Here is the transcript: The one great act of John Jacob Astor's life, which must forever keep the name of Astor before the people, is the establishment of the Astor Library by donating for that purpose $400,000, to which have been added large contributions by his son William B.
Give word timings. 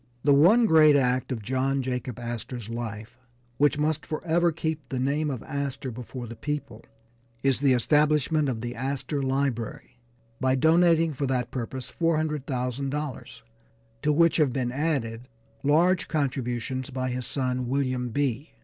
The 0.23 0.33
one 0.33 0.65
great 0.65 0.95
act 0.95 1.31
of 1.31 1.43
John 1.43 1.83
Jacob 1.83 2.17
Astor's 2.17 2.69
life, 2.69 3.19
which 3.59 3.77
must 3.77 4.03
forever 4.03 4.51
keep 4.51 4.89
the 4.89 4.97
name 4.97 5.29
of 5.29 5.43
Astor 5.43 5.91
before 5.91 6.25
the 6.25 6.35
people, 6.35 6.83
is 7.43 7.59
the 7.59 7.73
establishment 7.73 8.49
of 8.49 8.61
the 8.61 8.73
Astor 8.73 9.21
Library 9.21 9.99
by 10.39 10.55
donating 10.55 11.13
for 11.13 11.27
that 11.27 11.51
purpose 11.51 11.93
$400,000, 12.01 13.41
to 14.01 14.11
which 14.11 14.37
have 14.37 14.51
been 14.51 14.71
added 14.71 15.27
large 15.61 16.07
contributions 16.07 16.89
by 16.89 17.11
his 17.11 17.27
son 17.27 17.67
William 17.69 18.09
B. 18.09 18.53